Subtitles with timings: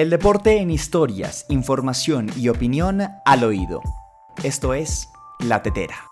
[0.00, 3.82] El deporte en historias, información y opinión al oído.
[4.42, 6.09] Esto es La Tetera.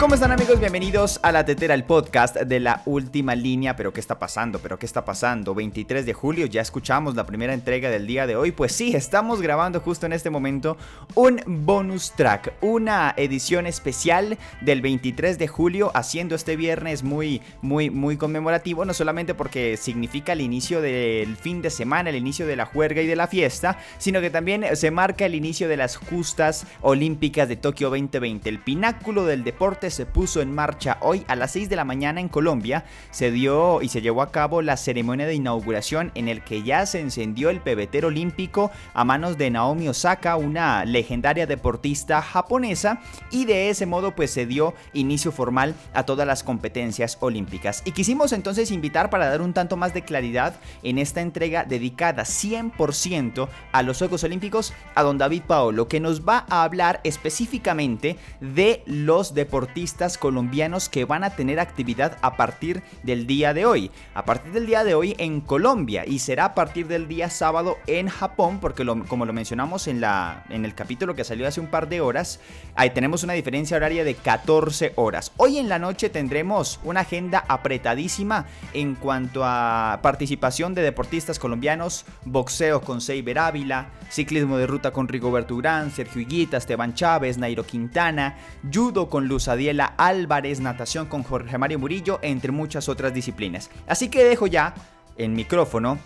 [0.00, 0.58] ¿Cómo están amigos?
[0.58, 3.76] Bienvenidos a La Tetera, el podcast de la última línea.
[3.76, 4.58] Pero ¿qué está pasando?
[4.58, 5.54] ¿Pero qué está pasando?
[5.54, 8.50] 23 de julio, ya escuchamos la primera entrega del día de hoy.
[8.50, 10.78] Pues sí, estamos grabando justo en este momento
[11.16, 17.90] un bonus track, una edición especial del 23 de julio, haciendo este viernes muy, muy,
[17.90, 18.86] muy conmemorativo.
[18.86, 23.02] No solamente porque significa el inicio del fin de semana, el inicio de la juerga
[23.02, 27.50] y de la fiesta, sino que también se marca el inicio de las justas olímpicas
[27.50, 31.68] de Tokio 2020, el pináculo del deporte se puso en marcha hoy a las 6
[31.68, 32.84] de la mañana en Colombia.
[33.10, 36.86] Se dio y se llevó a cabo la ceremonia de inauguración en el que ya
[36.86, 43.44] se encendió el pebetero olímpico a manos de Naomi Osaka, una legendaria deportista japonesa, y
[43.44, 47.82] de ese modo pues se dio inicio formal a todas las competencias olímpicas.
[47.84, 52.24] Y quisimos entonces invitar para dar un tanto más de claridad en esta entrega dedicada
[52.24, 58.16] 100% a los Juegos Olímpicos a don David Paolo, que nos va a hablar específicamente
[58.40, 59.79] de los deportistas
[60.18, 63.90] colombianos que van a tener actividad a partir del día de hoy.
[64.14, 67.78] A partir del día de hoy en Colombia y será a partir del día sábado
[67.86, 71.68] en Japón, porque como lo mencionamos en, la, en el capítulo que salió hace un
[71.68, 72.40] par de horas,
[72.74, 75.32] ahí tenemos una diferencia horaria de 14 horas.
[75.36, 82.04] Hoy en la noche tendremos una agenda apretadísima en cuanto a participación de deportistas colombianos,
[82.24, 87.64] boxeo con Seiber Ávila, ciclismo de ruta con Rigoberto Urán, Sergio Higuita, Esteban Chávez, Nairo
[87.64, 88.36] Quintana,
[88.72, 93.70] judo con Luz Adiel, Álvarez, natación con Jorge Mario Murillo, entre muchas otras disciplinas.
[93.86, 94.74] Así que dejo ya
[95.16, 95.98] el micrófono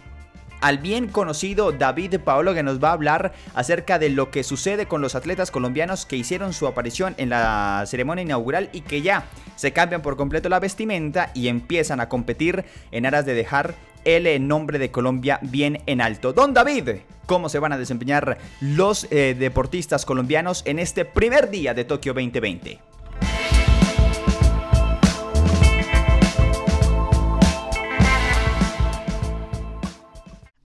[0.64, 4.86] al bien conocido David Paolo que nos va a hablar acerca de lo que sucede
[4.86, 9.26] con los atletas colombianos que hicieron su aparición en la ceremonia inaugural y que ya
[9.56, 13.74] se cambian por completo la vestimenta y empiezan a competir en aras de dejar
[14.04, 16.32] el nombre de Colombia bien en alto.
[16.32, 16.91] Don David,
[17.26, 22.14] ¿cómo se van a desempeñar los eh, deportistas colombianos en este primer día de Tokio
[22.14, 22.94] 2020?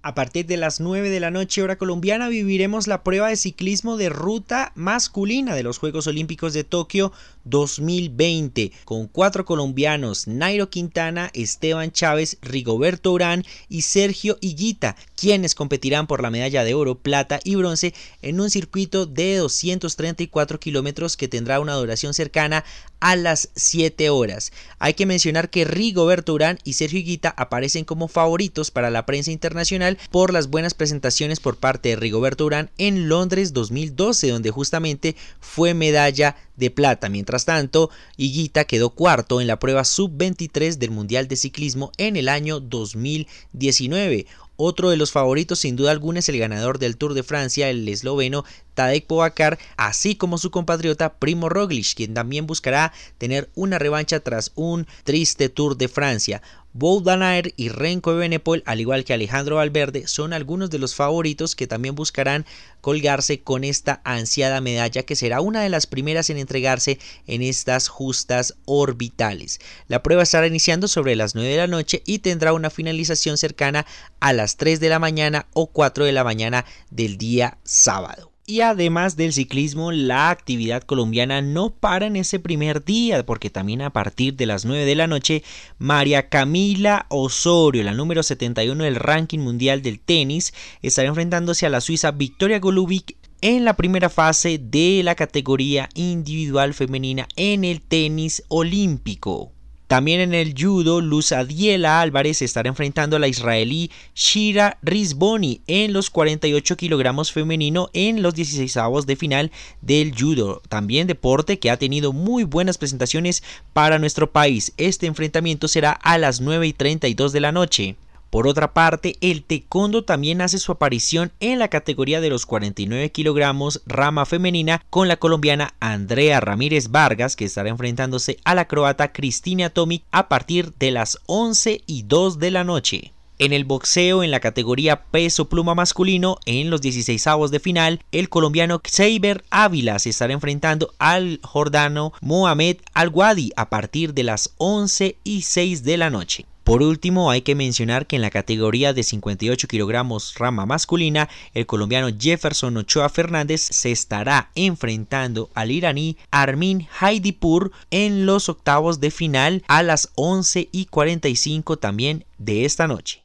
[0.09, 3.95] A partir de las 9 de la noche hora colombiana viviremos la prueba de ciclismo
[3.95, 7.11] de ruta masculina de los Juegos Olímpicos de Tokio
[7.43, 16.07] 2020 con cuatro colombianos Nairo Quintana, Esteban Chávez, Rigoberto Urán y Sergio Higuita, quienes competirán
[16.07, 17.93] por la medalla de oro, plata y bronce
[18.23, 22.65] en un circuito de 234 kilómetros que tendrá una duración cercana
[22.99, 24.51] a las 7 horas.
[24.79, 29.31] Hay que mencionar que Rigoberto Urán y Sergio Higuita aparecen como favoritos para la prensa
[29.31, 35.15] internacional por las buenas presentaciones por parte de Rigoberto Urán en Londres 2012, donde justamente
[35.39, 37.09] fue medalla de plata.
[37.09, 42.29] Mientras tanto, Higuita quedó cuarto en la prueba sub-23 del Mundial de Ciclismo en el
[42.29, 44.27] año 2019.
[44.61, 47.87] Otro de los favoritos sin duda alguna es el ganador del Tour de Francia, el
[47.87, 48.43] esloveno
[48.73, 54.51] Tadej Pogacar, así como su compatriota Primo Roglic, quien también buscará tener una revancha tras
[54.55, 56.41] un triste Tour de Francia.
[56.79, 61.67] Boudanaer y Renko Benepol, al igual que Alejandro Valverde, son algunos de los favoritos que
[61.67, 62.45] también buscarán
[62.79, 66.97] colgarse con esta ansiada medalla que será una de las primeras en entregarse
[67.27, 69.59] en estas justas orbitales.
[69.89, 73.85] La prueba estará iniciando sobre las 9 de la noche y tendrá una finalización cercana
[74.21, 78.28] a las 3 de la mañana o 4 de la mañana del día sábado.
[78.49, 83.83] Y además del ciclismo, la actividad colombiana no para en ese primer día, porque también
[83.83, 85.43] a partir de las 9 de la noche,
[85.77, 90.51] María Camila Osorio, la número 71 del ranking mundial del tenis,
[90.81, 96.73] estará enfrentándose a la suiza Victoria Golubic en la primera fase de la categoría individual
[96.73, 99.51] femenina en el tenis olímpico.
[99.89, 105.93] También en el judo, Luz Adiela Álvarez estará enfrentando a la israelí Shira Rizboni en
[105.93, 109.51] los 48 kilogramos femenino en los 16 avos de final
[109.81, 110.61] del judo.
[110.69, 113.41] También deporte que ha tenido muy buenas presentaciones
[113.73, 114.73] para nuestro país.
[114.77, 117.95] Este enfrentamiento será a las 9 y 32 de la noche.
[118.29, 123.11] Por otra parte, el taekwondo también hace su aparición en la categoría de los 49
[123.11, 129.11] kilogramos rama femenina con la colombiana Andrea Ramírez Vargas que estará enfrentándose a la croata
[129.11, 133.13] Cristina Tomic a partir de las 11 y 2 de la noche.
[133.39, 138.03] En el boxeo en la categoría peso pluma masculino en los 16 avos de final,
[138.11, 144.53] el colombiano Xavier Ávila se estará enfrentando al jordano Mohamed Al-Wadi a partir de las
[144.57, 146.48] 11 y 6 de la noche.
[146.69, 151.65] Por último, hay que mencionar que en la categoría de 58 kilogramos rama masculina, el
[151.65, 159.09] colombiano Jefferson Ochoa Fernández se estará enfrentando al iraní Armin Haidipur en los octavos de
[159.09, 163.23] final a las 11 y 45 también de esta noche.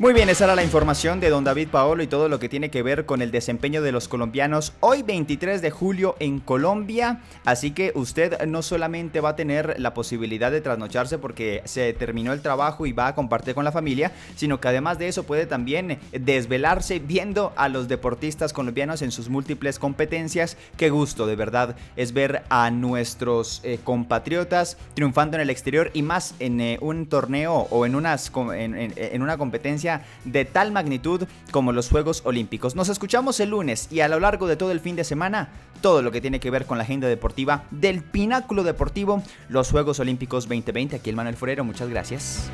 [0.00, 2.70] Muy bien, esa era la información de don David Paolo y todo lo que tiene
[2.70, 7.22] que ver con el desempeño de los colombianos hoy 23 de julio en Colombia.
[7.44, 12.32] Así que usted no solamente va a tener la posibilidad de trasnocharse porque se terminó
[12.32, 15.46] el trabajo y va a compartir con la familia, sino que además de eso puede
[15.46, 20.56] también desvelarse viendo a los deportistas colombianos en sus múltiples competencias.
[20.76, 26.02] Qué gusto, de verdad, es ver a nuestros eh, compatriotas triunfando en el exterior y
[26.02, 29.36] más en eh, un torneo o en, unas, en una
[30.24, 32.76] de tal magnitud como los Juegos Olímpicos.
[32.76, 35.48] Nos escuchamos el lunes y a lo largo de todo el fin de semana,
[35.80, 40.00] todo lo que tiene que ver con la agenda deportiva del Pináculo Deportivo, los Juegos
[40.00, 40.96] Olímpicos 2020.
[40.96, 42.50] Aquí el Manuel Forero, muchas gracias.